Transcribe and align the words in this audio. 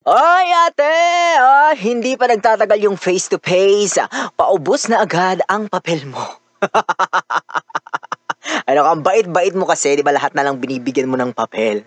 Ay, 0.00 0.48
ate! 0.64 0.96
Ah, 1.36 1.76
hindi 1.76 2.16
pa 2.16 2.24
nagtatagal 2.24 2.88
yung 2.88 2.96
face-to-face. 2.96 4.00
Paubos 4.32 4.88
na 4.88 5.04
agad 5.04 5.44
ang 5.44 5.68
papel 5.68 6.08
mo. 6.08 6.24
ano, 8.72 8.80
ang 8.88 9.04
bait-bait 9.04 9.52
mo 9.52 9.68
kasi, 9.68 10.00
di 10.00 10.04
ba 10.06 10.16
lahat 10.16 10.32
na 10.32 10.40
lang 10.40 10.56
binibigyan 10.56 11.04
mo 11.04 11.20
ng 11.20 11.36
papel. 11.36 11.84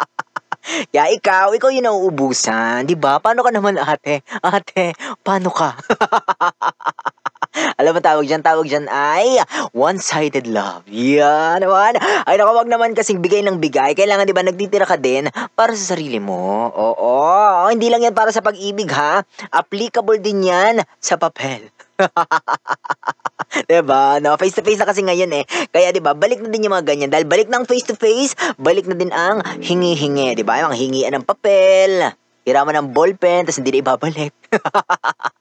Kaya 0.96 1.12
ikaw, 1.12 1.52
ikaw 1.52 1.68
yung 1.68 1.84
nauubusan, 1.84 2.88
di 2.88 2.96
ba? 2.96 3.20
Paano 3.20 3.44
ka 3.44 3.52
naman 3.52 3.84
ate? 3.84 4.24
Ate, 4.40 4.96
paano 5.20 5.52
ka? 5.52 5.76
Alam 7.80 7.96
mo 7.96 8.00
tawag 8.04 8.24
dyan, 8.28 8.42
tawag 8.44 8.66
dyan 8.68 8.86
ay 8.90 9.40
one-sided 9.72 10.46
love. 10.48 10.84
Yan 10.88 11.64
naman. 11.64 11.96
Ay 12.28 12.36
naku, 12.36 12.52
wag 12.52 12.70
naman 12.70 12.92
kasing 12.92 13.24
bigay 13.24 13.42
ng 13.44 13.58
bigay. 13.58 13.96
Kailangan 13.96 14.28
di 14.28 14.36
ba 14.36 14.44
nagtitira 14.44 14.84
ka 14.84 15.00
din 15.00 15.28
para 15.56 15.72
sa 15.72 15.96
sarili 15.96 16.20
mo. 16.20 16.68
Oo, 16.72 17.68
hindi 17.72 17.88
lang 17.88 18.04
yan 18.04 18.14
para 18.16 18.30
sa 18.32 18.44
pag-ibig 18.44 18.88
ha. 18.92 19.24
Applicable 19.52 20.20
din 20.20 20.46
yan 20.46 20.84
sa 21.00 21.16
papel. 21.16 21.72
'Di 23.66 23.80
ba? 23.80 24.20
No, 24.20 24.36
face 24.36 24.56
to 24.58 24.62
face 24.64 24.76
na 24.76 24.88
kasi 24.88 25.00
ngayon 25.00 25.32
eh. 25.32 25.44
Kaya 25.72 25.88
'di 25.92 26.04
ba, 26.04 26.12
balik 26.12 26.44
na 26.44 26.52
din 26.52 26.68
yung 26.68 26.76
mga 26.76 26.92
ganyan 26.92 27.08
dahil 27.08 27.24
balik 27.24 27.48
ng 27.48 27.64
face 27.64 27.88
to 27.88 27.96
face, 27.96 28.36
balik 28.60 28.84
na 28.84 28.96
din 28.96 29.12
ang 29.12 29.40
hingi-hingi, 29.64 30.36
'di 30.36 30.44
ba? 30.44 30.60
Ang 30.60 30.76
hingian 30.76 31.16
ng 31.16 31.24
papel, 31.24 32.12
hiraman 32.46 32.84
ng 32.84 32.88
ballpen, 32.92 33.48
tapos 33.48 33.58
hindi 33.58 33.74
na 33.76 33.82
ibabalik. 33.82 34.34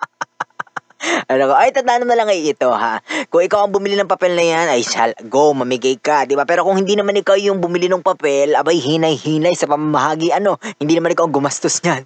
ano 1.35 1.51
ko, 1.51 1.55
ay 1.55 1.71
tatandaan 1.75 2.07
na 2.07 2.17
lang 2.17 2.29
ay 2.31 2.51
ito 2.51 2.71
ha. 2.71 2.99
Kung 3.27 3.43
ikaw 3.43 3.67
ang 3.67 3.73
bumili 3.75 3.99
ng 3.99 4.07
papel 4.09 4.33
na 4.33 4.45
yan, 4.45 4.67
ay 4.71 4.81
shall 4.81 5.11
go, 5.27 5.51
mamigay 5.51 5.99
ka, 5.99 6.23
di 6.23 6.33
ba? 6.33 6.47
Pero 6.47 6.63
kung 6.63 6.79
hindi 6.79 6.95
naman 6.95 7.15
ikaw 7.19 7.35
yung 7.35 7.59
bumili 7.59 7.91
ng 7.91 8.03
papel, 8.03 8.55
abay 8.55 8.79
hinay-hinay 8.79 9.53
sa 9.53 9.67
pamamahagi, 9.67 10.31
ano, 10.31 10.57
hindi 10.79 10.95
naman 10.95 11.13
ikaw 11.13 11.27
ang 11.27 11.35
gumastos 11.35 11.83
niyan. 11.83 12.03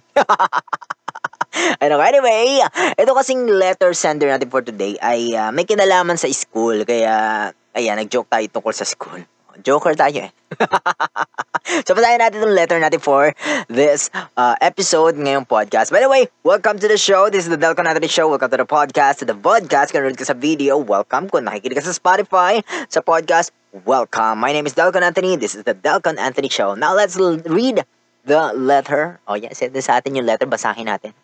ano 1.82 1.92
ko, 1.98 2.02
anyway, 2.02 2.62
ito 2.98 3.10
kasing 3.10 3.46
letter 3.46 3.94
sender 3.94 4.30
natin 4.30 4.50
for 4.50 4.62
today 4.62 4.94
ay 5.00 5.34
uh, 5.34 5.50
may 5.54 5.66
kinalaman 5.66 6.18
sa 6.18 6.30
school, 6.30 6.82
kaya, 6.82 7.48
ayan, 7.74 7.96
nag-joke 7.98 8.28
tayo 8.28 8.46
tungkol 8.50 8.74
sa 8.74 8.86
school. 8.86 9.22
Joker 9.62 9.92
tayo 9.94 10.28
eh. 10.28 10.32
so, 11.86 11.94
basahin 11.94 12.18
natin 12.18 12.42
itong 12.42 12.56
letter 12.56 12.78
natin 12.80 12.98
for 12.98 13.30
this 13.70 14.10
uh, 14.34 14.56
episode 14.58 15.14
ngayong 15.14 15.46
podcast. 15.46 15.94
By 15.94 16.02
the 16.02 16.10
way, 16.10 16.26
welcome 16.42 16.80
to 16.80 16.88
the 16.88 16.98
show. 16.98 17.30
This 17.30 17.46
is 17.46 17.52
the 17.52 17.60
Delcon 17.60 17.86
Anthony 17.86 18.10
Show. 18.10 18.26
Welcome 18.26 18.50
to 18.50 18.60
the 18.60 18.68
podcast. 18.68 19.22
To 19.22 19.26
the 19.28 19.38
podcast, 19.38 19.92
kung 19.94 20.02
ka 20.16 20.26
sa 20.26 20.34
video, 20.34 20.80
welcome. 20.80 21.28
Kung 21.28 21.46
nakikinig 21.46 21.78
ka 21.78 21.84
sa 21.84 21.94
Spotify, 21.94 22.64
sa 22.88 23.04
podcast, 23.04 23.54
welcome. 23.86 24.40
My 24.40 24.50
name 24.50 24.66
is 24.66 24.74
Delcon 24.74 25.04
Anthony. 25.04 25.36
This 25.36 25.54
is 25.54 25.62
the 25.62 25.76
Delcon 25.76 26.18
Anthony 26.18 26.50
Show. 26.50 26.74
Now, 26.74 26.96
let's 26.96 27.20
l- 27.20 27.44
read 27.46 27.84
the 28.24 28.52
letter. 28.56 29.20
Oh, 29.28 29.38
yeah, 29.38 29.52
send 29.52 29.76
sa 29.84 30.00
atin 30.00 30.16
yung 30.18 30.26
letter. 30.26 30.48
Basahin 30.48 30.90
natin. 30.90 31.14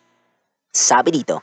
Sabi 0.71 1.25
dito, 1.25 1.41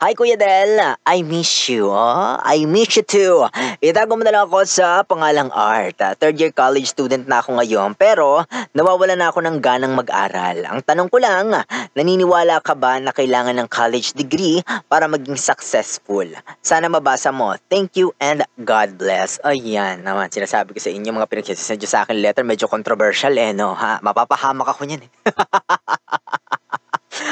Hi 0.00 0.16
Kuya 0.16 0.40
Del, 0.40 0.80
I 1.04 1.20
miss 1.20 1.68
you. 1.68 1.92
Oh, 1.92 2.40
I 2.40 2.64
miss 2.64 2.96
you 2.96 3.04
too. 3.04 3.44
Itago 3.84 4.16
mo 4.16 4.24
na 4.24 4.32
lang 4.32 4.48
ako 4.48 4.64
sa 4.64 5.04
pangalang 5.04 5.52
Art. 5.52 6.00
Third 6.16 6.40
year 6.40 6.56
college 6.56 6.88
student 6.88 7.28
na 7.28 7.44
ako 7.44 7.60
ngayon 7.60 7.92
pero 8.00 8.48
nawawala 8.72 9.12
na 9.12 9.28
ako 9.28 9.44
ng 9.44 9.60
ganang 9.60 9.92
mag-aral. 9.92 10.64
Ang 10.64 10.80
tanong 10.80 11.12
ko 11.12 11.20
lang, 11.20 11.52
naniniwala 11.92 12.64
ka 12.64 12.72
ba 12.72 12.96
na 12.96 13.12
kailangan 13.12 13.60
ng 13.60 13.68
college 13.68 14.16
degree 14.16 14.64
para 14.88 15.04
maging 15.04 15.36
successful? 15.36 16.24
Sana 16.64 16.88
mabasa 16.88 17.28
mo. 17.28 17.52
Thank 17.68 18.00
you 18.00 18.16
and 18.16 18.40
God 18.64 18.96
bless. 18.96 19.36
Ayan 19.44 20.00
naman, 20.00 20.32
sinasabi 20.32 20.72
ko 20.72 20.80
sa 20.80 20.88
inyo 20.88 21.12
mga 21.12 21.28
pinagsasadyo 21.28 21.84
sa 21.84 22.08
akin 22.08 22.16
letter, 22.24 22.48
medyo 22.48 22.72
controversial 22.72 23.36
eh 23.36 23.52
no 23.52 23.76
ha. 23.76 24.00
Mapapahamak 24.00 24.72
ako 24.72 24.88
niyan 24.88 25.04
eh. 25.04 25.10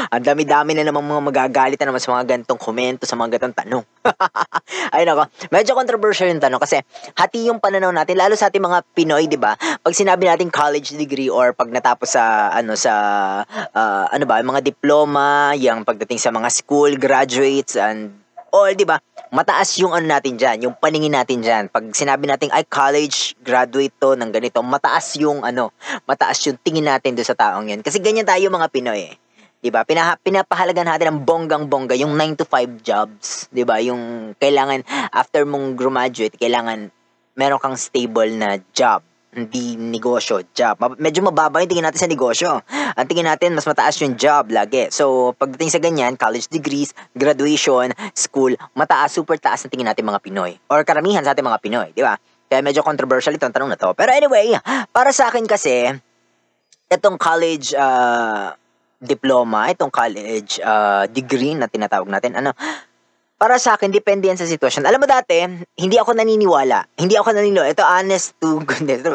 Ang 0.08 0.24
dami-dami 0.24 0.72
na 0.72 0.88
namang 0.88 1.04
mga 1.04 1.22
magagalit 1.28 1.78
na 1.80 1.92
naman 1.92 2.00
sa 2.00 2.16
mga 2.16 2.24
gantong 2.24 2.60
komento, 2.60 3.04
sa 3.04 3.12
mga 3.12 3.36
gantong 3.36 3.56
tanong. 3.60 3.84
Ay 4.94 5.04
nako, 5.04 5.28
medyo 5.52 5.76
controversial 5.76 6.32
yung 6.32 6.40
tanong 6.40 6.60
kasi 6.60 6.80
hati 7.12 7.44
yung 7.52 7.60
pananaw 7.60 7.92
natin, 7.92 8.16
lalo 8.16 8.32
sa 8.32 8.48
ating 8.48 8.64
mga 8.64 8.80
Pinoy, 8.97 9.28
di 9.28 9.36
ba? 9.36 9.52
Pag 9.56 9.92
sinabi 9.92 10.24
natin 10.32 10.48
college 10.48 10.97
degree 10.97 11.28
or 11.28 11.52
pag 11.52 11.68
natapos 11.68 12.16
sa, 12.16 12.48
ano, 12.56 12.72
sa, 12.72 12.92
uh, 13.76 14.04
ano 14.08 14.24
ba, 14.24 14.41
mga 14.41 14.64
diploma, 14.64 15.52
yung 15.60 15.84
pagdating 15.84 16.16
sa 16.16 16.32
mga 16.32 16.48
school, 16.48 16.97
graduates, 16.97 17.76
and 17.76 18.16
all, 18.48 18.72
di 18.72 18.88
ba? 18.88 18.97
Mataas 19.28 19.76
yung 19.76 19.92
ano 19.92 20.08
natin 20.08 20.41
dyan, 20.41 20.56
yung 20.64 20.74
paningin 20.80 21.12
natin 21.12 21.44
dyan. 21.44 21.68
Pag 21.68 21.92
sinabi 21.92 22.24
natin, 22.24 22.48
ay 22.48 22.64
college 22.64 23.36
graduate 23.44 23.92
to 24.00 24.16
ng 24.16 24.32
ganito, 24.32 24.64
mataas 24.64 25.20
yung 25.20 25.44
ano, 25.44 25.68
mataas 26.08 26.41
yung 26.48 26.56
tingin 26.64 26.88
natin 26.88 27.12
doon 27.12 27.28
sa 27.28 27.36
taong 27.36 27.68
yun. 27.68 27.84
Kasi 27.84 28.00
ganyan 28.00 28.24
tayo 28.24 28.48
mga 28.48 28.72
Pinoy 28.72 29.12
eh. 29.12 29.28
'Di 29.62 29.70
ba? 29.74 29.82
Pinaha, 29.82 30.19
pinapahalagan 30.19 30.86
natin 30.86 31.06
ang 31.10 31.19
bonggang-bongga 31.26 31.98
yung 31.98 32.14
9 32.14 32.41
to 32.41 32.44
5 32.46 32.82
jobs, 32.82 33.50
'di 33.50 33.62
ba? 33.66 33.82
Yung 33.82 34.34
kailangan 34.38 34.82
after 35.10 35.42
mong 35.46 35.74
graduate, 35.74 36.38
kailangan 36.38 36.91
meron 37.38 37.62
kang 37.62 37.78
stable 37.78 38.30
na 38.34 38.58
job 38.74 39.02
hindi 39.28 39.76
negosyo, 39.76 40.41
job. 40.56 40.80
Medyo 40.97 41.20
mababa 41.28 41.60
yung 41.60 41.70
tingin 41.70 41.84
natin 41.84 42.00
sa 42.00 42.08
negosyo. 42.08 42.64
Ang 42.97 43.06
tingin 43.06 43.28
natin, 43.28 43.52
mas 43.52 43.68
mataas 43.68 44.00
yung 44.00 44.16
job 44.16 44.48
lagi. 44.48 44.88
So, 44.88 45.36
pagdating 45.36 45.70
sa 45.70 45.78
ganyan, 45.78 46.16
college 46.16 46.48
degrees, 46.48 46.97
graduation, 47.12 47.92
school, 48.16 48.56
mataas, 48.72 49.14
super 49.14 49.36
taas 49.36 49.62
ang 49.62 49.70
tingin 49.70 49.86
natin 49.86 50.08
mga 50.08 50.24
Pinoy. 50.24 50.56
Or 50.72 50.80
karamihan 50.82 51.20
sa 51.22 51.36
ating 51.36 51.44
mga 51.44 51.60
Pinoy, 51.60 51.88
di 51.92 52.02
ba? 52.02 52.16
Kaya 52.48 52.64
medyo 52.64 52.80
controversial 52.80 53.36
itong 53.36 53.52
tanong 53.52 53.76
na 53.76 53.78
to. 53.78 53.92
Pero 53.92 54.10
anyway, 54.10 54.56
para 54.91 55.12
sa 55.12 55.28
akin 55.28 55.44
kasi, 55.44 55.92
itong 56.88 57.20
college, 57.20 57.76
uh, 57.76 58.56
diploma, 58.98 59.70
itong 59.70 59.94
college 59.94 60.59
uh, 60.59 61.06
degree 61.06 61.54
na 61.54 61.70
tinatawag 61.70 62.10
natin, 62.10 62.34
ano, 62.34 62.53
para 63.38 63.54
sa 63.62 63.78
akin, 63.78 63.94
depende 63.94 64.26
yan 64.26 64.34
sa 64.34 64.50
sitwasyon. 64.50 64.82
Alam 64.82 64.98
mo 64.98 65.06
dati, 65.06 65.38
hindi 65.78 65.94
ako 65.94 66.10
naniniwala. 66.19 66.98
Hindi 66.98 67.14
ako 67.14 67.38
naniniwala. 67.38 67.70
Ito 67.70 67.86
honest 67.86 68.34
to 68.42 68.59
goodness. 68.66 69.06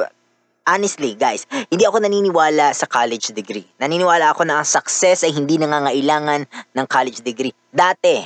Honestly, 0.63 1.19
guys, 1.19 1.43
hindi 1.67 1.83
ako 1.83 1.99
naniniwala 1.99 2.71
sa 2.71 2.87
college 2.87 3.35
degree. 3.35 3.67
Naniniwala 3.83 4.31
ako 4.31 4.47
na 4.47 4.63
ang 4.63 4.67
success 4.67 5.27
ay 5.27 5.35
hindi 5.35 5.59
nangangailangan 5.59 6.47
ng 6.71 6.85
college 6.87 7.19
degree. 7.19 7.51
Dati, 7.67 8.23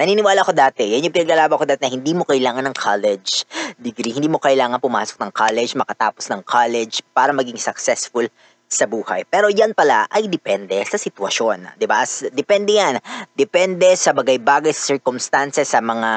naniniwala 0.00 0.40
ako 0.40 0.56
dati, 0.56 0.96
yan 0.96 1.04
yung 1.04 1.12
pinaglalaban 1.12 1.60
ko 1.60 1.68
dati 1.68 1.84
na 1.84 1.92
hindi 1.92 2.16
mo 2.16 2.24
kailangan 2.24 2.72
ng 2.72 2.76
college 2.80 3.44
degree. 3.76 4.16
Hindi 4.16 4.32
mo 4.32 4.40
kailangan 4.40 4.80
pumasok 4.80 5.20
ng 5.20 5.32
college, 5.36 5.76
makatapos 5.76 6.32
ng 6.32 6.40
college 6.48 7.04
para 7.12 7.36
maging 7.36 7.60
successful 7.60 8.24
sa 8.70 8.86
buhay. 8.86 9.26
Pero 9.26 9.50
yan 9.50 9.74
pala 9.74 10.06
ay 10.06 10.30
depende 10.30 10.78
sa 10.86 10.94
sitwasyon, 10.94 11.74
'di 11.74 11.86
ba? 11.90 12.06
Depende 12.30 12.78
yan. 12.78 13.02
Depende 13.34 13.90
sa 13.98 14.14
bagay-bagay 14.14 14.70
circumstances 14.70 15.66
sa 15.66 15.82
mga 15.82 16.10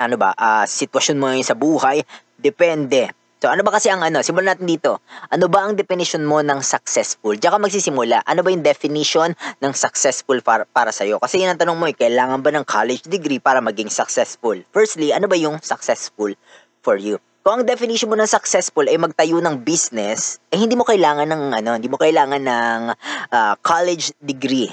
ano 0.00 0.16
ba, 0.16 0.32
uh, 0.32 0.64
sitwasyon 0.64 1.20
mo 1.20 1.28
ngayon 1.28 1.46
sa 1.46 1.54
buhay, 1.54 2.00
depende. 2.40 3.12
So 3.40 3.48
ano 3.48 3.64
ba 3.64 3.72
kasi 3.72 3.88
ang 3.88 4.04
ano? 4.04 4.20
Simulan 4.20 4.52
natin 4.52 4.68
dito. 4.68 5.00
Ano 5.32 5.48
ba 5.48 5.64
ang 5.64 5.72
definition 5.72 6.24
mo 6.28 6.44
ng 6.44 6.60
successful? 6.60 7.36
Diyan 7.40 7.56
ka 7.56 7.60
magsisimula. 7.60 8.20
Ano 8.28 8.44
ba 8.44 8.52
yung 8.52 8.60
definition 8.60 9.32
ng 9.64 9.72
successful 9.72 10.44
para, 10.44 10.68
para 10.68 10.92
sa'yo? 10.92 11.16
Kasi 11.16 11.40
yun 11.40 11.48
ang 11.48 11.60
tanong 11.60 11.76
mo 11.80 11.88
eh, 11.88 11.96
kailangan 11.96 12.44
ba 12.44 12.52
ng 12.52 12.68
college 12.68 13.08
degree 13.08 13.40
para 13.40 13.64
maging 13.64 13.88
successful? 13.88 14.60
Firstly, 14.76 15.16
ano 15.16 15.24
ba 15.24 15.40
yung 15.40 15.56
successful 15.64 16.36
for 16.84 17.00
you? 17.00 17.16
Kung 17.40 17.56
ang 17.56 17.64
definition 17.64 18.12
mo 18.12 18.20
ng 18.20 18.28
successful 18.28 18.84
ay 18.84 19.00
magtayo 19.00 19.40
ng 19.40 19.64
business, 19.64 20.36
eh 20.52 20.60
hindi 20.60 20.76
mo 20.76 20.84
kailangan 20.84 21.24
ng 21.24 21.44
ano, 21.56 21.70
hindi 21.72 21.88
mo 21.88 21.96
kailangan 21.96 22.36
ng 22.36 22.80
uh, 23.32 23.54
college 23.64 24.12
degree. 24.20 24.68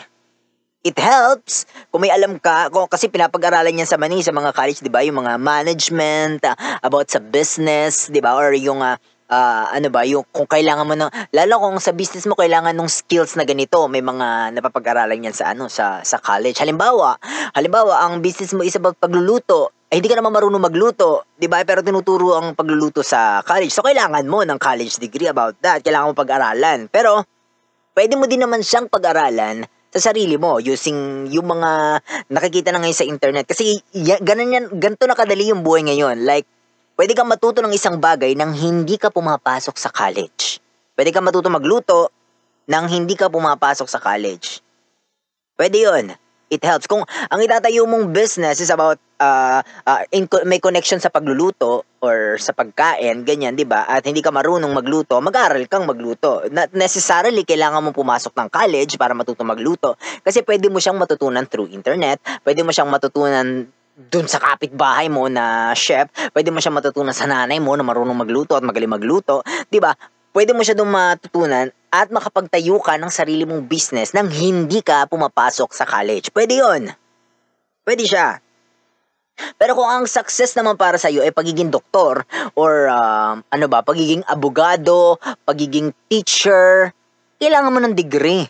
It 0.84 1.00
helps 1.00 1.64
kung 1.88 2.04
may 2.04 2.12
alam 2.12 2.36
ka, 2.44 2.68
kung, 2.68 2.92
kasi 2.92 3.08
pinapag-aralan 3.08 3.72
niyan 3.72 3.88
sa 3.88 3.96
mani 3.96 4.20
sa 4.20 4.36
mga 4.36 4.52
college, 4.52 4.84
'di 4.84 4.92
ba? 4.92 5.00
Yung 5.00 5.24
mga 5.24 5.40
management 5.40 6.44
uh, 6.44 6.60
about 6.84 7.08
sa 7.08 7.24
business, 7.24 8.12
'di 8.12 8.20
ba? 8.20 8.36
Or 8.36 8.52
yung 8.52 8.84
uh, 8.84 9.00
uh, 9.28 9.66
ano 9.72 9.88
ba, 9.92 10.04
yung 10.08 10.24
kung 10.32 10.48
kailangan 10.48 10.86
mo 10.88 10.96
ng, 10.96 11.12
lalo 11.36 11.54
kung 11.60 11.78
sa 11.80 11.92
business 11.94 12.26
mo 12.26 12.36
kailangan 12.36 12.76
ng 12.76 12.90
skills 12.90 13.36
na 13.36 13.44
ganito, 13.44 13.86
may 13.88 14.02
mga 14.02 14.56
napapag-aralan 14.56 15.28
yan 15.30 15.36
sa 15.36 15.52
ano, 15.52 15.68
sa, 15.68 16.02
sa 16.04 16.18
college. 16.20 16.60
Halimbawa, 16.60 17.20
halimbawa, 17.56 18.08
ang 18.08 18.24
business 18.24 18.56
mo 18.56 18.64
is 18.64 18.76
about 18.76 19.00
pagluluto, 19.00 19.76
eh, 19.88 20.04
hindi 20.04 20.12
ka 20.12 20.20
naman 20.20 20.36
marunong 20.36 20.60
magluto, 20.60 21.24
'di 21.40 21.48
ba? 21.48 21.64
Pero 21.64 21.80
tinuturo 21.80 22.36
ang 22.36 22.60
pagluluto 22.60 23.00
sa 23.08 23.40
college. 23.40 23.72
So 23.72 23.80
kailangan 23.80 24.28
mo 24.28 24.44
ng 24.44 24.60
college 24.60 25.00
degree 25.00 25.32
about 25.32 25.56
that. 25.64 25.80
Kailangan 25.80 26.12
mo 26.12 26.16
pag-aralan. 26.16 26.92
Pero 26.92 27.24
pwede 27.96 28.20
mo 28.20 28.28
din 28.28 28.44
naman 28.44 28.68
siyang 28.68 28.92
pag-aralan 28.92 29.64
sa 29.88 30.12
sarili 30.12 30.36
mo 30.36 30.60
using 30.60 31.32
yung 31.32 31.48
mga 31.48 32.04
nakikita 32.28 32.76
na 32.76 32.84
ngayon 32.84 33.00
sa 33.00 33.08
internet 33.08 33.48
kasi 33.48 33.80
y- 33.96 34.20
ganun 34.20 34.52
yan 34.52 34.66
ganito 34.76 35.08
na 35.08 35.16
kadali 35.16 35.48
yung 35.48 35.64
buhay 35.64 35.88
ngayon 35.88 36.28
like 36.28 36.44
pwede 36.98 37.14
kang 37.14 37.30
matuto 37.30 37.62
ng 37.62 37.72
isang 37.72 38.02
bagay 38.02 38.34
nang 38.34 38.52
hindi 38.58 38.98
ka 38.98 39.14
pumapasok 39.14 39.76
sa 39.78 39.94
college. 39.94 40.58
Pwede 40.98 41.14
kang 41.14 41.24
matuto 41.24 41.48
magluto 41.48 42.10
nang 42.66 42.90
hindi 42.90 43.14
ka 43.14 43.30
pumapasok 43.30 43.88
sa 43.88 44.02
college. 44.02 44.60
Pwede 45.54 45.78
yon 45.86 46.18
it 46.50 46.64
helps. 46.64 46.88
Kung 46.88 47.04
ang 47.08 47.40
itatayo 47.44 47.84
mong 47.88 48.16
business 48.16 48.64
is 48.64 48.72
about 48.72 49.00
uh, 49.20 49.60
uh, 49.84 50.02
in, 50.16 50.28
may 50.48 50.60
connection 50.60 51.00
sa 51.00 51.12
pagluluto 51.12 51.84
or 52.00 52.40
sa 52.40 52.56
pagkain, 52.56 53.28
ganyan, 53.28 53.56
'di 53.56 53.68
ba? 53.68 53.84
At 53.88 54.08
hindi 54.08 54.24
ka 54.24 54.32
marunong 54.32 54.72
magluto, 54.72 55.20
mag-aral 55.20 55.64
kang 55.68 55.84
magluto. 55.84 56.48
Not 56.48 56.72
necessarily 56.72 57.44
kailangan 57.44 57.84
mo 57.84 57.92
pumasok 57.92 58.32
ng 58.32 58.50
college 58.50 58.96
para 58.96 59.12
matuto 59.12 59.44
magluto. 59.44 60.00
Kasi 60.24 60.44
pwede 60.48 60.72
mo 60.72 60.80
siyang 60.80 61.00
matutunan 61.00 61.46
through 61.48 61.72
internet, 61.72 62.24
pwede 62.48 62.64
mo 62.64 62.72
siyang 62.72 62.90
matutunan 62.92 63.68
dun 63.98 64.30
sa 64.30 64.38
kapitbahay 64.38 65.10
mo 65.10 65.26
na 65.26 65.74
chef, 65.74 66.06
pwede 66.38 66.54
mo 66.54 66.62
siyang 66.62 66.78
matutunan 66.78 67.18
sa 67.18 67.26
nanay 67.26 67.58
mo 67.58 67.74
na 67.74 67.82
marunong 67.82 68.14
magluto 68.14 68.54
at 68.54 68.62
magaling 68.62 68.94
magluto, 68.94 69.42
'di 69.74 69.82
ba? 69.82 69.98
Pwede 70.30 70.54
mo 70.54 70.62
siya 70.62 70.78
doon 70.78 70.94
matutunan 70.94 71.74
at 71.90 72.14
makapagtayo 72.14 72.78
ka 72.78 72.94
ng 73.02 73.10
sarili 73.10 73.42
mong 73.42 73.66
business 73.66 74.14
nang 74.14 74.30
hindi 74.30 74.86
ka 74.86 75.10
pumapasok 75.10 75.74
sa 75.74 75.90
college. 75.90 76.30
Pwede 76.30 76.62
'yon. 76.62 76.94
Pwede 77.82 78.06
siya. 78.06 78.38
Pero 79.58 79.78
kung 79.78 79.90
ang 79.90 80.06
success 80.10 80.54
naman 80.58 80.78
para 80.78 80.98
sa 80.98 81.10
iyo 81.10 81.22
ay 81.22 81.34
pagiging 81.34 81.70
doktor 81.70 82.26
or 82.58 82.90
uh, 82.90 83.38
ano 83.38 83.66
ba, 83.70 83.86
pagiging 83.86 84.26
abogado, 84.26 85.22
pagiging 85.46 85.94
teacher, 86.10 86.90
kailangan 87.38 87.74
mo 87.74 87.80
ng 87.82 87.94
degree. 87.94 88.50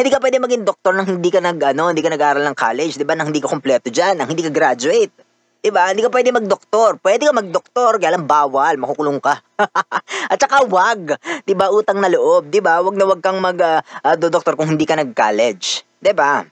Hindi 0.00 0.08
ka 0.08 0.20
pwede 0.24 0.40
maging 0.40 0.64
doktor 0.64 0.96
nang 0.96 1.04
hindi 1.04 1.28
ka 1.28 1.44
nag 1.44 1.60
ano, 1.60 1.92
hindi 1.92 2.00
ka 2.00 2.08
nag-aaral 2.08 2.40
ng 2.40 2.56
college, 2.56 2.96
'di 2.96 3.04
ba? 3.04 3.12
Nang 3.12 3.28
hindi 3.28 3.44
ka 3.44 3.52
kumpleto 3.52 3.92
diyan, 3.92 4.16
nang 4.16 4.32
hindi 4.32 4.40
ka 4.40 4.48
graduate. 4.48 5.12
'Di 5.60 5.68
ba? 5.68 5.92
Hindi 5.92 6.00
ka 6.00 6.08
pwede 6.08 6.32
magdoktor. 6.32 6.96
Pwede 7.04 7.28
ka 7.28 7.36
magdoktor, 7.36 8.00
kaya 8.00 8.16
lang 8.16 8.24
bawal, 8.24 8.80
makukulong 8.80 9.20
ka. 9.20 9.44
At 10.32 10.40
saka 10.40 10.64
wag, 10.64 11.20
'di 11.44 11.52
ba? 11.52 11.68
Utang 11.68 12.00
na 12.00 12.08
loob, 12.08 12.48
'di 12.48 12.64
ba? 12.64 12.80
Wag 12.80 12.96
na 12.96 13.04
wag 13.04 13.20
kang 13.20 13.44
mag 13.44 13.60
uh, 13.60 13.84
uh, 14.00 14.16
doktor 14.16 14.56
kung 14.56 14.72
hindi 14.72 14.88
ka 14.88 14.96
nag-college, 14.96 15.84
'di 16.00 16.16
ba? 16.16 16.48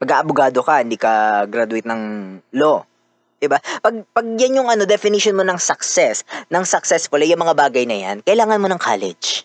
mag-aabogado 0.00 0.64
ka, 0.64 0.80
hindi 0.80 0.96
ka 0.96 1.44
graduate 1.44 1.84
ng 1.84 2.02
law. 2.56 2.80
'Di 3.36 3.46
ba? 3.48 3.60
Pag 3.60 4.04
pag 4.12 4.26
yan 4.36 4.64
yung 4.64 4.68
ano 4.72 4.88
definition 4.88 5.36
mo 5.36 5.44
ng 5.44 5.60
success, 5.60 6.24
ng 6.48 6.64
successful, 6.64 7.20
yung 7.20 7.40
mga 7.40 7.56
bagay 7.56 7.84
na 7.84 7.96
yan, 8.08 8.16
kailangan 8.24 8.60
mo 8.60 8.68
ng 8.68 8.80
college. 8.80 9.44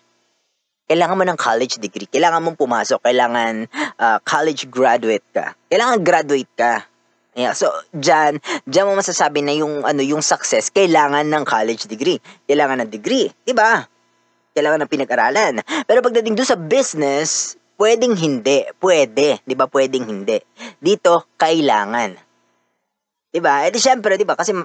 Kailangan 0.86 1.16
mo 1.18 1.24
ng 1.26 1.38
college 1.38 1.82
degree. 1.82 2.06
Kailangan 2.06 2.42
mong 2.42 2.58
pumasok. 2.58 3.02
Kailangan 3.02 3.66
uh, 3.98 4.18
college 4.22 4.70
graduate 4.70 5.26
ka. 5.34 5.58
Kailangan 5.66 5.98
graduate 6.06 6.52
ka. 6.54 6.86
Yeah, 7.36 7.52
so 7.52 7.68
diyan, 7.92 8.40
diyan 8.64 8.84
mo 8.88 8.96
masasabi 8.96 9.44
na 9.44 9.52
yung 9.52 9.84
ano, 9.84 10.00
yung 10.00 10.24
success 10.24 10.72
kailangan 10.72 11.28
ng 11.28 11.44
college 11.44 11.84
degree. 11.84 12.16
Kailangan 12.48 12.80
ng 12.80 12.88
degree, 12.88 13.28
'di 13.44 13.52
ba? 13.52 13.84
Kailangan 14.56 14.88
ng 14.88 14.88
pinag-aralan. 14.88 15.60
Pero 15.84 16.00
pagdating 16.00 16.32
doon 16.32 16.48
sa 16.48 16.56
business, 16.56 17.60
Pwedeng 17.76 18.16
hindi. 18.16 18.64
Pwede. 18.80 19.44
Di 19.44 19.52
ba? 19.52 19.68
Pwedeng 19.68 20.08
hindi. 20.08 20.40
Dito, 20.80 21.28
kailangan. 21.36 22.16
Di 23.28 23.40
ba? 23.44 23.68
Eh 23.68 23.70
di 23.70 23.76
syempre, 23.76 24.16
di 24.16 24.24
ba? 24.24 24.32
Kasi 24.32 24.56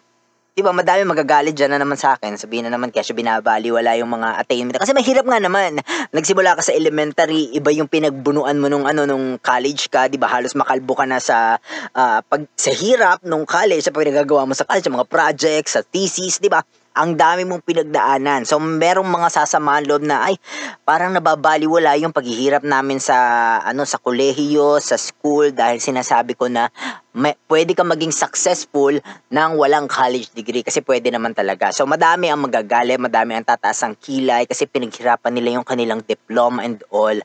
di 0.51 0.59
ba, 0.59 0.75
madami 0.75 1.07
magagalit 1.07 1.56
dyan 1.56 1.71
na 1.71 1.80
naman 1.80 1.95
sa 1.95 2.19
akin. 2.19 2.36
Sabihin 2.36 2.68
na 2.68 2.75
naman, 2.75 2.92
kasi 2.92 3.15
binabali, 3.15 3.71
wala 3.71 3.95
yung 3.95 4.12
mga 4.12 4.36
attainment. 4.36 4.75
Kasi 4.75 4.92
mahirap 4.92 5.24
nga 5.24 5.39
naman. 5.39 5.80
Nagsimula 6.12 6.59
ka 6.59 6.62
sa 6.62 6.75
elementary, 6.75 7.56
iba 7.56 7.71
yung 7.71 7.88
pinagbunuan 7.88 8.59
mo 8.59 8.68
nung, 8.68 8.83
ano, 8.83 9.07
nung 9.07 9.39
college 9.39 9.88
ka, 9.88 10.12
di 10.12 10.19
ba? 10.19 10.27
Halos 10.27 10.51
makalbo 10.51 10.92
ka 11.00 11.07
na 11.07 11.24
sa, 11.24 11.56
uh, 11.95 12.19
pag, 12.19 12.44
sa 12.59 12.71
hirap 12.75 13.24
nung 13.24 13.48
college, 13.48 13.88
sa 13.88 13.95
pag 13.95 14.03
mo 14.12 14.51
sa 14.51 14.68
college, 14.68 14.83
sa 14.83 14.92
mga 14.92 15.07
projects, 15.07 15.71
sa 15.80 15.81
thesis, 15.88 16.44
di 16.44 16.51
ba? 16.51 16.59
Ang 16.92 17.16
dami 17.16 17.48
mong 17.48 17.64
pinagdaanan. 17.64 18.44
So, 18.44 18.60
merong 18.60 19.08
mga 19.08 19.32
sasamaan 19.32 19.88
loob 19.88 20.04
na, 20.04 20.28
ay, 20.28 20.36
parang 20.84 21.16
nababaliwala 21.16 21.96
yung 22.04 22.12
paghihirap 22.12 22.68
namin 22.68 23.00
sa, 23.00 23.16
ano, 23.64 23.88
sa 23.88 23.96
kolehiyo, 23.96 24.76
sa 24.84 25.00
school, 25.00 25.56
dahil 25.56 25.80
sinasabi 25.80 26.36
ko 26.36 26.52
na, 26.52 26.68
may, 27.16 27.36
pwede 27.48 27.72
ka 27.72 27.88
maging 27.88 28.12
successful 28.12 28.92
nang 29.32 29.56
walang 29.56 29.88
college 29.88 30.36
degree, 30.36 30.68
kasi 30.68 30.84
pwede 30.84 31.08
naman 31.12 31.32
talaga. 31.32 31.72
So, 31.72 31.88
madami 31.88 32.28
ang 32.28 32.44
magagali, 32.44 33.00
madami 33.00 33.40
ang 33.40 33.48
tataas 33.48 33.88
ang 33.88 33.96
kilay, 33.96 34.44
kasi 34.44 34.68
pinaghirapan 34.68 35.32
nila 35.32 35.60
yung 35.60 35.68
kanilang 35.68 36.04
diploma 36.04 36.68
and 36.68 36.84
all. 36.92 37.16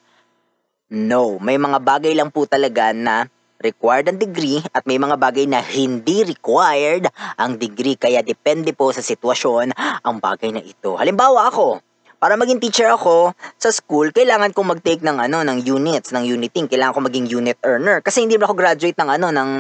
No, 0.87 1.43
may 1.43 1.59
mga 1.59 1.83
bagay 1.83 2.15
lang 2.15 2.31
po 2.31 2.47
talaga 2.47 2.95
na 2.95 3.27
required 3.61 4.07
ang 4.09 4.19
degree 4.21 4.61
at 4.73 4.85
may 4.85 5.01
mga 5.01 5.17
bagay 5.17 5.49
na 5.49 5.65
hindi 5.65 6.25
required 6.25 7.09
ang 7.41 7.57
degree 7.57 7.97
kaya 7.97 8.21
depende 8.21 8.77
po 8.77 8.93
sa 8.93 9.01
sitwasyon 9.01 9.73
ang 10.05 10.17
bagay 10.21 10.53
na 10.53 10.63
ito. 10.63 10.97
Halimbawa 10.97 11.49
ako, 11.49 11.81
para 12.17 12.33
maging 12.41 12.59
teacher 12.65 12.89
ako 12.89 13.37
sa 13.61 13.69
school, 13.69 14.09
kailangan 14.09 14.57
kong 14.57 14.73
mag-take 14.77 15.05
ng 15.05 15.21
ano 15.21 15.45
ng 15.45 15.61
units, 15.69 16.17
ng 16.17 16.25
uniting. 16.25 16.65
Kailangan 16.65 16.97
ko 16.97 17.01
maging 17.05 17.27
unit 17.29 17.61
earner 17.61 18.01
kasi 18.01 18.25
hindi 18.25 18.41
ako 18.41 18.57
graduate 18.57 18.97
ng 18.97 19.09
ano 19.21 19.29
ng 19.29 19.51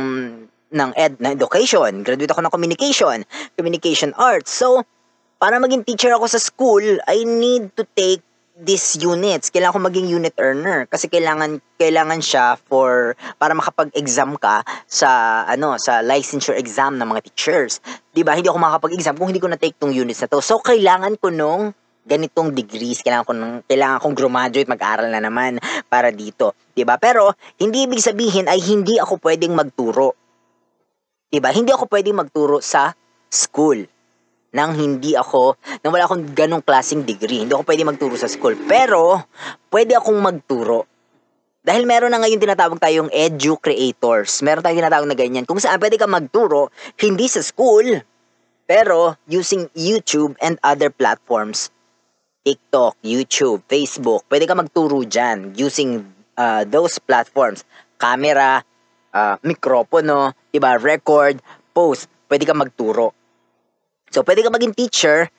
ng 0.72 0.90
ed 0.96 1.20
na 1.20 1.36
education. 1.36 2.00
Graduate 2.00 2.32
ako 2.32 2.48
ng 2.48 2.52
communication, 2.52 3.28
communication 3.60 4.16
arts. 4.16 4.56
So, 4.56 4.82
para 5.36 5.60
maging 5.60 5.84
teacher 5.84 6.16
ako 6.16 6.32
sa 6.32 6.40
school, 6.40 6.82
I 7.04 7.28
need 7.28 7.76
to 7.76 7.84
take 7.92 8.24
these 8.56 8.96
units, 8.96 9.52
kailangan 9.52 9.76
ko 9.76 9.82
maging 9.84 10.08
unit 10.08 10.32
earner 10.40 10.88
kasi 10.88 11.12
kailangan 11.12 11.60
kailangan 11.76 12.24
siya 12.24 12.56
for 12.56 13.12
para 13.36 13.52
makapag-exam 13.52 14.40
ka 14.40 14.64
sa 14.88 15.44
ano 15.44 15.76
sa 15.76 16.00
licensure 16.00 16.56
exam 16.56 16.96
ng 16.96 17.04
mga 17.04 17.20
teachers. 17.28 17.84
'Di 18.16 18.24
ba? 18.24 18.32
Hindi 18.32 18.48
ako 18.48 18.56
makapag-exam 18.56 19.20
kung 19.20 19.28
hindi 19.28 19.44
ko 19.44 19.52
na 19.52 19.60
take 19.60 19.76
tong 19.76 19.92
units 19.92 20.24
na 20.24 20.28
to. 20.32 20.40
So 20.40 20.64
kailangan 20.64 21.20
ko 21.20 21.28
nung 21.28 21.76
ganitong 22.08 22.56
degrees, 22.56 23.04
kailangan 23.04 23.26
ko 23.28 23.32
nung 23.36 23.54
kailangan 23.68 24.00
kong 24.00 24.16
graduate, 24.16 24.70
mag-aral 24.70 25.10
na 25.12 25.20
naman 25.20 25.60
para 25.92 26.08
dito, 26.08 26.56
'di 26.72 26.88
ba? 26.88 26.96
Pero 26.96 27.36
hindi 27.60 27.84
ibig 27.84 28.00
sabihin 28.00 28.48
ay 28.48 28.62
hindi 28.64 28.96
ako 28.96 29.20
pwedeng 29.20 29.52
magturo. 29.52 30.16
'Di 31.28 31.44
ba? 31.44 31.52
Hindi 31.52 31.76
ako 31.76 31.92
pwedeng 31.92 32.16
magturo 32.16 32.64
sa 32.64 32.96
school 33.28 33.84
nang 34.56 34.72
hindi 34.72 35.12
ako, 35.12 35.60
nang 35.84 35.92
wala 35.92 36.08
akong 36.08 36.32
ganong 36.32 36.64
klaseng 36.64 37.04
degree. 37.04 37.44
Hindi 37.44 37.52
ako 37.52 37.68
pwede 37.68 37.84
magturo 37.84 38.16
sa 38.16 38.24
school. 38.24 38.56
Pero, 38.64 39.20
pwede 39.68 40.00
akong 40.00 40.16
magturo. 40.16 40.88
Dahil 41.60 41.84
meron 41.84 42.08
na 42.08 42.22
ngayon 42.24 42.40
tinatawag 42.40 42.80
tayong 42.80 43.12
edu 43.12 43.60
creators. 43.60 44.40
Meron 44.40 44.64
tayong 44.64 44.80
tinatawag 44.80 45.08
na 45.12 45.18
ganyan. 45.18 45.44
Kung 45.44 45.60
saan 45.60 45.76
pwede 45.76 46.00
ka 46.00 46.08
magturo, 46.08 46.72
hindi 46.96 47.28
sa 47.28 47.44
school, 47.44 48.00
pero 48.64 49.20
using 49.28 49.68
YouTube 49.76 50.40
and 50.40 50.56
other 50.64 50.88
platforms. 50.88 51.68
TikTok, 52.46 52.96
YouTube, 53.02 53.66
Facebook. 53.66 54.24
Pwede 54.30 54.46
ka 54.46 54.54
magturo 54.54 55.02
dyan 55.02 55.52
using 55.58 56.06
uh, 56.38 56.62
those 56.64 56.96
platforms. 57.02 57.66
Camera, 57.98 58.62
uh, 59.10 59.36
mikropono, 59.42 60.32
iba, 60.54 60.78
record, 60.78 61.42
post. 61.74 62.06
Pwede 62.30 62.46
ka 62.46 62.54
magturo. 62.54 63.25
So, 64.10 64.22
pwede 64.22 64.46
ka 64.46 64.50
maging 64.50 64.74
teacher 64.74 65.30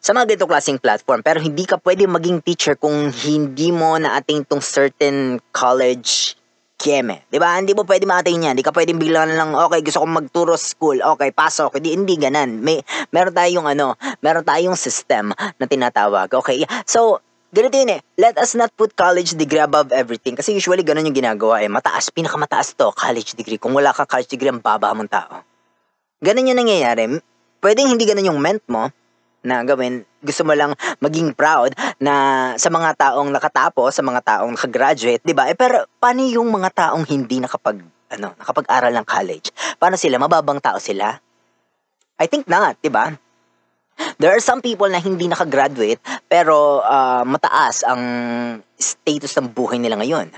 sa 0.00 0.14
mga 0.14 0.34
ganitong 0.34 0.52
klaseng 0.52 0.78
platform, 0.78 1.20
pero 1.24 1.42
hindi 1.42 1.66
ka 1.66 1.82
pwede 1.82 2.06
maging 2.06 2.38
teacher 2.44 2.78
kung 2.78 3.10
hindi 3.10 3.74
mo 3.74 3.98
na-attain 3.98 4.46
tong 4.46 4.62
certain 4.62 5.42
college 5.50 6.38
keme. 6.76 7.24
Di 7.32 7.40
ba? 7.40 7.56
Hindi 7.56 7.72
mo 7.72 7.82
pwede 7.88 8.04
ma-attain 8.04 8.36
yan. 8.36 8.52
Hindi 8.54 8.62
ka 8.62 8.70
pwede 8.70 8.92
bigla 8.92 9.26
na 9.26 9.34
lang, 9.34 9.50
okay, 9.56 9.80
gusto 9.80 10.04
kong 10.04 10.14
magturo 10.14 10.54
sa 10.54 10.68
school. 10.76 11.00
Okay, 11.00 11.32
pasok. 11.32 11.80
Hindi, 11.80 11.96
hindi 11.96 12.14
ganan. 12.20 12.60
May, 12.60 12.84
meron 13.10 13.32
tayong 13.32 13.66
ano, 13.66 13.96
meron 14.20 14.44
tayong 14.44 14.76
system 14.76 15.32
na 15.34 15.64
tinatawag. 15.64 16.28
Okay, 16.30 16.62
so, 16.84 17.18
ganito 17.50 17.74
yun 17.80 17.96
eh. 17.96 18.00
Let 18.20 18.36
us 18.36 18.52
not 18.54 18.70
put 18.76 18.92
college 18.92 19.34
degree 19.34 19.64
above 19.64 19.90
everything. 19.90 20.36
Kasi 20.36 20.52
usually 20.52 20.84
ganun 20.84 21.08
yung 21.08 21.16
ginagawa 21.16 21.64
eh. 21.64 21.70
Mataas, 21.72 22.12
pinakamataas 22.12 22.76
to, 22.76 22.92
college 22.92 23.34
degree. 23.34 23.58
Kung 23.58 23.72
wala 23.72 23.96
kang 23.96 24.06
college 24.06 24.28
degree, 24.28 24.52
ang 24.52 24.60
baba 24.60 24.92
mong 24.92 25.10
tao. 25.10 25.40
Ganun 26.20 26.52
yung 26.52 26.60
nangyayari 26.60 27.08
pwedeng 27.60 27.92
hindi 27.92 28.04
ganun 28.04 28.30
yung 28.32 28.40
meant 28.40 28.64
mo 28.66 28.90
na 29.46 29.62
gawin. 29.62 30.02
Gusto 30.18 30.42
mo 30.42 30.58
lang 30.58 30.74
maging 30.98 31.30
proud 31.38 31.70
na 32.02 32.52
sa 32.58 32.66
mga 32.66 32.98
taong 32.98 33.30
nakatapos, 33.30 33.94
sa 33.94 34.02
mga 34.02 34.20
taong 34.26 34.58
nakagraduate, 34.58 35.22
'di 35.22 35.34
ba? 35.36 35.46
Eh 35.46 35.54
pero 35.54 35.86
paano 36.02 36.26
yung 36.26 36.50
mga 36.50 36.74
taong 36.74 37.06
hindi 37.06 37.38
nakapag 37.38 37.78
ano, 38.06 38.34
nakapag-aral 38.38 38.90
ng 38.90 39.06
college? 39.06 39.54
Paano 39.78 39.94
sila? 39.94 40.18
Mababang 40.18 40.58
tao 40.58 40.82
sila? 40.82 41.14
I 42.18 42.26
think 42.26 42.50
not, 42.50 42.74
'di 42.82 42.90
ba? 42.90 43.14
There 44.20 44.28
are 44.28 44.44
some 44.44 44.60
people 44.60 44.90
na 44.90 45.00
hindi 45.00 45.24
nakagraduate 45.24 46.02
pero 46.28 46.84
uh, 46.84 47.24
mataas 47.24 47.86
ang 47.86 48.02
status 48.76 49.32
ng 49.40 49.56
buhay 49.56 49.80
nila 49.80 49.96
ngayon. 49.96 50.28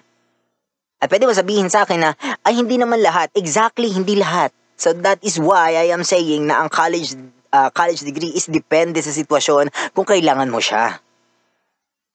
At 0.99 1.11
pwede 1.11 1.31
mo 1.31 1.35
sabihin 1.35 1.71
sa 1.71 1.87
akin 1.87 2.01
na, 2.03 2.11
ay 2.43 2.59
hindi 2.59 2.75
naman 2.75 2.99
lahat. 2.99 3.31
Exactly, 3.39 3.87
hindi 3.91 4.19
lahat. 4.19 4.51
So 4.79 4.95
that 5.03 5.19
is 5.27 5.43
why 5.43 5.75
I 5.75 5.91
am 5.91 6.07
saying 6.07 6.47
na 6.47 6.63
ang 6.63 6.71
college 6.71 7.19
uh, 7.51 7.69
college 7.75 8.07
degree 8.07 8.31
is 8.31 8.47
depende 8.47 9.03
sa 9.03 9.11
sitwasyon 9.11 9.75
kung 9.91 10.07
kailangan 10.07 10.47
mo 10.47 10.63
siya. 10.63 11.03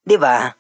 'Di 0.08 0.15
ba? 0.15 0.55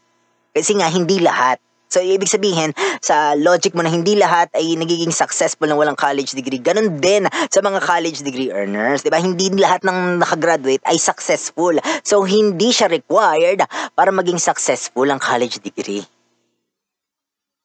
Kasi 0.51 0.75
nga 0.77 0.91
hindi 0.91 1.23
lahat. 1.23 1.63
So 1.87 2.01
ibig 2.01 2.27
sabihin 2.27 2.73
sa 3.05 3.37
logic 3.37 3.77
mo 3.77 3.85
na 3.85 3.93
hindi 3.93 4.17
lahat 4.17 4.49
ay 4.57 4.73
nagiging 4.75 5.13
successful 5.13 5.69
ng 5.69 5.77
walang 5.77 5.93
college 5.93 6.33
degree. 6.33 6.57
Ganun 6.57 6.97
din 6.97 7.29
sa 7.53 7.61
mga 7.61 7.85
college 7.85 8.25
degree 8.25 8.49
earners, 8.49 9.05
'di 9.05 9.13
ba? 9.13 9.21
Hindi 9.21 9.53
lahat 9.55 9.85
ng 9.85 10.19
nakagraduate 10.19 10.83
ay 10.89 10.97
successful. 10.97 11.77
So 12.01 12.25
hindi 12.25 12.73
siya 12.73 12.89
required 12.89 13.63
para 13.93 14.09
maging 14.11 14.41
successful 14.41 15.05
ang 15.05 15.21
college 15.21 15.61
degree. 15.61 16.03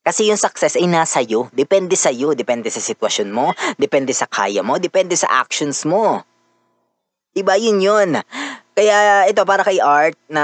Kasi 0.08 0.24
yung 0.24 0.40
success 0.40 0.80
ay 0.80 0.88
nasa 0.88 1.20
iyo. 1.20 1.52
Depende 1.52 1.92
sa 1.92 2.08
iyo. 2.08 2.32
Depende 2.32 2.72
sa 2.72 2.80
sitwasyon 2.80 3.28
mo. 3.28 3.52
Depende 3.76 4.16
sa 4.16 4.24
kaya 4.24 4.64
mo. 4.64 4.80
Depende 4.80 5.12
sa 5.12 5.28
actions 5.44 5.84
mo. 5.84 6.24
Diba? 7.36 7.60
Yun 7.60 7.76
yun. 7.76 8.16
Kaya 8.72 9.28
ito 9.28 9.44
para 9.44 9.60
kay 9.60 9.84
Art 9.84 10.16
na 10.32 10.42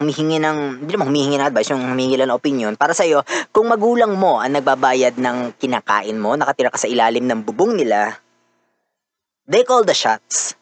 humihingi 0.00 0.40
ng, 0.40 0.80
hindi 0.80 0.96
naman 0.96 1.12
humihingi 1.12 1.36
ng 1.36 1.48
advice, 1.52 1.68
yung 1.76 1.84
humihingi 1.84 2.16
lang 2.16 2.32
ng 2.32 2.38
opinion. 2.40 2.72
Para 2.80 2.96
sa'yo, 2.96 3.20
kung 3.52 3.68
magulang 3.68 4.16
mo 4.16 4.40
ang 4.40 4.56
nagbabayad 4.56 5.20
ng 5.20 5.60
kinakain 5.60 6.16
mo, 6.16 6.32
nakatira 6.38 6.72
ka 6.72 6.80
sa 6.80 6.88
ilalim 6.88 7.28
ng 7.28 7.44
bubong 7.44 7.76
nila, 7.76 8.14
they 9.44 9.66
call 9.68 9.84
the 9.84 9.92
shots. 9.92 10.56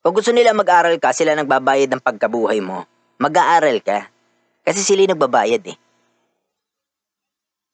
Kung 0.00 0.14
gusto 0.14 0.30
nila 0.30 0.56
mag-aral 0.56 0.96
ka, 0.96 1.12
sila 1.12 1.36
nagbabayad 1.36 1.90
ng 1.90 2.00
pagkabuhay 2.00 2.64
mo, 2.64 2.86
mag-aaral 3.20 3.76
ka. 3.84 4.08
Kasi 4.62 4.80
sila 4.80 5.10
nagbabayad 5.10 5.66
eh. 5.68 5.81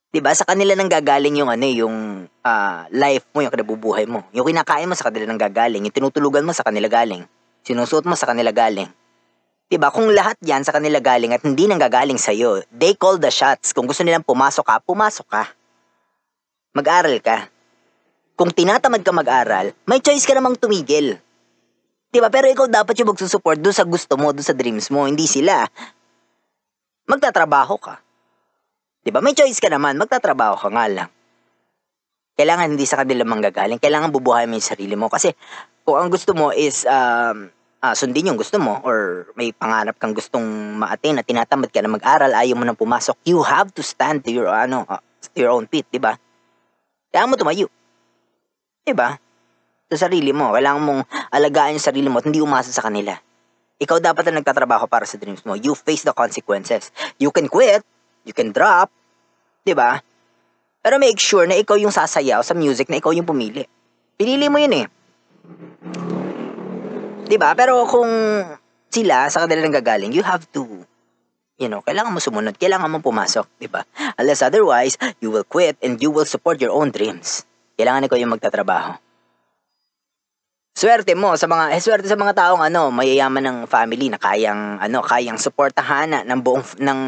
'Di 0.08 0.20
ba? 0.24 0.32
Sa 0.32 0.48
kanila 0.48 0.72
nang 0.72 0.88
gagaling 0.88 1.36
yung 1.36 1.50
ano, 1.52 1.64
eh, 1.68 1.84
yung 1.84 2.24
ah, 2.40 2.88
life 2.88 3.28
mo, 3.36 3.44
yung 3.44 3.52
kinabubuhay 3.52 4.08
mo. 4.08 4.24
Yung 4.32 4.48
kinakain 4.48 4.88
mo 4.88 4.96
sa 4.96 5.12
kanila 5.12 5.28
nang 5.28 5.40
gagaling, 5.40 5.84
yung 5.84 5.92
tinutulugan 5.94 6.44
mo 6.44 6.56
sa 6.56 6.64
kanila 6.64 6.88
galing. 6.88 7.28
Sinusuot 7.64 8.08
mo 8.08 8.16
sa 8.16 8.24
kanila 8.24 8.48
galing. 8.48 8.88
'Di 9.68 9.76
ba? 9.76 9.92
Kung 9.92 10.08
lahat 10.08 10.40
'yan 10.40 10.64
sa 10.64 10.72
kanila 10.72 10.96
galing 10.96 11.36
at 11.36 11.44
hindi 11.44 11.68
nang 11.68 11.76
gagaling 11.76 12.16
sa 12.16 12.32
iyo, 12.32 12.64
they 12.72 12.96
call 12.96 13.20
the 13.20 13.28
shots. 13.28 13.76
Kung 13.76 13.84
gusto 13.84 14.00
nilang 14.00 14.24
pumasok 14.24 14.64
ka, 14.64 14.80
pumasok 14.80 15.28
ka. 15.28 15.44
Mag-aral 16.72 17.20
ka. 17.20 17.52
Kung 18.32 18.48
tinatamad 18.48 19.04
ka 19.04 19.12
mag-aral, 19.12 19.76
may 19.84 20.00
choice 20.00 20.24
ka 20.24 20.32
namang 20.32 20.56
tumigil. 20.56 21.20
'Di 22.08 22.18
ba? 22.24 22.32
Pero 22.32 22.48
ikaw 22.48 22.64
dapat 22.64 22.96
yung 22.96 23.12
magsusupport 23.12 23.60
doon 23.60 23.76
sa 23.76 23.84
gusto 23.84 24.16
mo, 24.16 24.32
doon 24.32 24.46
sa 24.46 24.56
dreams 24.56 24.88
mo, 24.88 25.04
hindi 25.04 25.28
sila. 25.28 25.68
Magtatrabaho 27.04 27.76
ka. 27.76 28.07
'Di 29.08 29.16
ba? 29.16 29.24
May 29.24 29.32
choice 29.32 29.56
ka 29.56 29.72
naman, 29.72 29.96
magtatrabaho 29.96 30.60
ka 30.60 30.68
nga 30.68 30.84
lang. 30.84 31.08
Kailangan 32.36 32.76
hindi 32.76 32.84
sa 32.84 33.00
kanila 33.00 33.24
manggagaling, 33.24 33.80
kailangan 33.80 34.12
bubuhayin 34.12 34.52
mo 34.52 34.60
yung 34.60 34.68
sarili 34.68 34.92
mo 35.00 35.08
kasi 35.08 35.32
kung 35.80 35.96
ang 35.96 36.12
gusto 36.12 36.36
mo 36.36 36.52
is 36.52 36.84
um, 36.84 37.48
ah, 37.80 37.96
sundin 37.96 38.28
yung 38.28 38.36
gusto 38.36 38.60
mo 38.60 38.84
or 38.84 39.32
may 39.32 39.48
pangarap 39.56 39.96
kang 39.96 40.12
gustong 40.12 40.44
ma-attain 40.76 41.16
na 41.16 41.24
tinatamad 41.24 41.72
ka 41.72 41.80
na 41.80 41.88
mag-aral, 41.88 42.36
ayaw 42.36 42.52
mo 42.52 42.68
nang 42.68 42.76
pumasok, 42.76 43.16
you 43.24 43.40
have 43.40 43.72
to 43.72 43.80
stand 43.80 44.20
to 44.20 44.28
your 44.28 44.44
ano, 44.44 44.84
uh, 44.84 45.00
your 45.32 45.56
own 45.56 45.64
feet, 45.72 45.88
'di 45.88 46.04
ba? 46.04 46.20
Kailangan 47.08 47.30
mo 47.32 47.36
tumayo. 47.40 47.66
'Di 48.84 48.92
ba? 48.92 49.16
Sa 49.88 49.96
sarili 50.04 50.36
mo, 50.36 50.52
kailangan 50.52 50.84
mong 50.84 51.00
alagaan 51.32 51.80
yung 51.80 51.86
sarili 51.88 52.12
mo 52.12 52.20
at 52.20 52.28
hindi 52.28 52.44
umasa 52.44 52.68
sa 52.68 52.84
kanila. 52.84 53.16
Ikaw 53.80 54.04
dapat 54.04 54.28
ang 54.28 54.44
nagtatrabaho 54.44 54.84
para 54.84 55.08
sa 55.08 55.16
dreams 55.16 55.48
mo. 55.48 55.56
You 55.56 55.72
face 55.72 56.04
the 56.04 56.12
consequences. 56.12 56.92
You 57.16 57.32
can 57.32 57.48
quit, 57.48 57.80
you 58.28 58.36
can 58.36 58.52
drop, 58.52 58.92
'di 59.68 59.76
ba? 59.76 60.00
Pero 60.80 60.96
make 60.96 61.20
sure 61.20 61.44
na 61.44 61.60
ikaw 61.60 61.76
yung 61.76 61.92
sasayaw 61.92 62.40
sa 62.40 62.56
music 62.56 62.88
na 62.88 62.96
ikaw 62.96 63.12
yung 63.12 63.28
pumili. 63.28 63.68
Pinili 64.16 64.48
mo 64.48 64.56
yun 64.56 64.72
eh. 64.80 64.86
'Di 67.28 67.36
ba? 67.36 67.52
Pero 67.52 67.84
kung 67.84 68.08
sila 68.88 69.28
sa 69.28 69.44
kanila 69.44 69.68
nang 69.68 69.76
gagaling, 69.76 70.16
you 70.16 70.24
have 70.24 70.48
to 70.56 70.64
you 71.58 71.66
know, 71.66 71.82
kailangan 71.82 72.14
mo 72.14 72.22
sumunod, 72.22 72.56
kailangan 72.56 72.88
mo 72.88 73.04
pumasok, 73.04 73.44
'di 73.60 73.68
ba? 73.68 73.84
Unless 74.16 74.46
otherwise, 74.48 74.96
you 75.20 75.28
will 75.28 75.44
quit 75.44 75.76
and 75.84 76.00
you 76.00 76.08
will 76.08 76.24
support 76.24 76.56
your 76.64 76.72
own 76.72 76.88
dreams. 76.88 77.44
Kailangan 77.76 78.08
ikaw 78.08 78.16
yung 78.16 78.32
magtatrabaho. 78.32 78.96
Swerte 80.78 81.18
mo 81.18 81.34
sa 81.34 81.50
mga 81.50 81.74
eh, 81.74 81.82
swerte 81.82 82.06
sa 82.06 82.14
mga 82.14 82.38
taong 82.38 82.62
ano, 82.62 82.94
mayayaman 82.94 83.42
ng 83.42 83.58
family 83.66 84.14
na 84.14 84.18
kayang 84.22 84.78
ano, 84.78 85.02
kayang 85.02 85.34
suportahan 85.34 86.22
ng 86.22 86.38
buong 86.38 86.78
ng, 86.78 87.00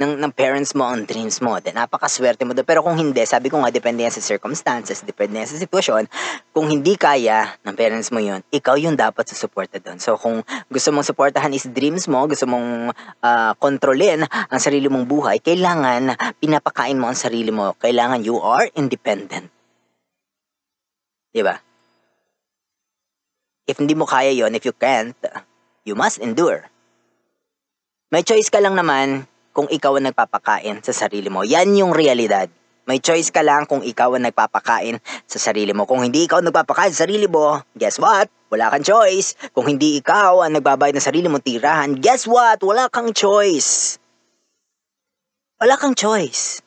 ng 0.00 0.12
ng 0.24 0.32
parents 0.32 0.72
mo 0.72 0.88
ang 0.88 1.04
dreams 1.04 1.44
mo. 1.44 1.60
Then 1.60 1.76
napakaswerte 1.76 2.48
mo 2.48 2.56
doon. 2.56 2.64
Pero 2.64 2.80
kung 2.80 2.96
hindi, 2.96 3.20
sabi 3.28 3.52
ko 3.52 3.60
nga 3.60 3.68
depende 3.68 4.00
yan 4.00 4.16
sa 4.16 4.24
circumstances, 4.24 5.04
depende 5.04 5.44
yan 5.44 5.44
sa 5.44 5.60
sitwasyon. 5.60 6.08
Kung 6.56 6.72
hindi 6.72 6.96
kaya 6.96 7.52
ng 7.68 7.76
parents 7.76 8.08
mo 8.16 8.24
'yun, 8.24 8.40
ikaw 8.48 8.80
yung 8.80 8.96
dapat 8.96 9.28
susuporta 9.28 9.76
doon. 9.76 10.00
So 10.00 10.16
kung 10.16 10.40
gusto 10.72 10.88
mong 10.88 11.04
suportahan 11.04 11.52
is 11.52 11.68
dreams 11.68 12.08
mo, 12.08 12.24
gusto 12.24 12.48
mong 12.48 12.96
ah, 13.20 13.52
kontrolin 13.60 14.24
ang 14.24 14.56
sarili 14.56 14.88
mong 14.88 15.04
buhay, 15.04 15.36
kailangan 15.44 16.16
pinapakain 16.40 16.96
mo 16.96 17.12
ang 17.12 17.18
sarili 17.20 17.52
mo. 17.52 17.76
Kailangan 17.76 18.24
you 18.24 18.40
are 18.40 18.72
independent. 18.72 19.52
'Di 21.36 21.44
ba? 21.44 21.67
If 23.68 23.76
hindi 23.76 23.92
mo 23.92 24.08
kaya 24.08 24.32
yon, 24.32 24.56
if 24.56 24.64
you 24.64 24.72
can't, 24.72 25.12
you 25.84 25.92
must 25.92 26.16
endure. 26.24 26.72
May 28.08 28.24
choice 28.24 28.48
ka 28.48 28.64
lang 28.64 28.72
naman 28.72 29.28
kung 29.52 29.68
ikaw 29.68 30.00
ang 30.00 30.08
nagpapakain 30.08 30.80
sa 30.80 30.96
sarili 30.96 31.28
mo. 31.28 31.44
Yan 31.44 31.76
yung 31.76 31.92
realidad. 31.92 32.48
May 32.88 33.04
choice 33.04 33.28
ka 33.28 33.44
lang 33.44 33.68
kung 33.68 33.84
ikaw 33.84 34.16
ang 34.16 34.24
nagpapakain 34.24 34.96
sa 35.28 35.36
sarili 35.36 35.76
mo. 35.76 35.84
Kung 35.84 36.00
hindi 36.00 36.24
ikaw 36.24 36.40
nagpapakain 36.40 36.96
sa 36.96 37.04
sarili 37.04 37.28
mo, 37.28 37.60
guess 37.76 38.00
what? 38.00 38.32
Wala 38.48 38.72
kang 38.72 38.80
choice. 38.80 39.36
Kung 39.52 39.68
hindi 39.68 40.00
ikaw 40.00 40.40
ang 40.40 40.56
nagbabayad 40.56 40.96
ng 40.96 41.04
sarili 41.04 41.28
mong 41.28 41.44
tirahan, 41.44 42.00
guess 42.00 42.24
what? 42.24 42.64
Wala 42.64 42.88
kang 42.88 43.12
choice. 43.12 44.00
Wala 45.60 45.76
kang 45.76 45.92
choice. 45.92 46.64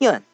Yun. 0.00 0.24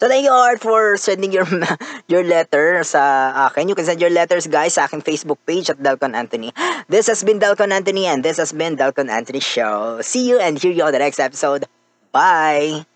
So 0.00 0.08
thank 0.08 0.24
you 0.24 0.32
Art 0.32 0.64
for 0.64 0.96
sending 0.96 1.28
your 1.28 1.44
your 2.08 2.24
letter 2.24 2.80
sa 2.88 3.36
akin. 3.52 3.68
You 3.68 3.76
can 3.76 3.84
send 3.84 4.00
your 4.00 4.08
letters 4.08 4.48
guys 4.48 4.80
sa 4.80 4.88
aking 4.88 5.04
Facebook 5.04 5.36
page 5.44 5.68
at 5.68 5.76
Dalcon 5.76 6.16
Anthony. 6.16 6.56
This 6.88 7.04
has 7.12 7.20
been 7.20 7.36
Dalcon 7.36 7.68
Anthony 7.68 8.08
and 8.08 8.24
this 8.24 8.40
has 8.40 8.56
been 8.56 8.80
Dalcon 8.80 9.12
Anthony 9.12 9.44
Show. 9.44 10.00
See 10.00 10.24
you 10.24 10.40
and 10.40 10.56
hear 10.56 10.72
you 10.72 10.88
on 10.88 10.96
the 10.96 11.04
next 11.04 11.20
episode. 11.20 11.68
Bye! 12.16 12.89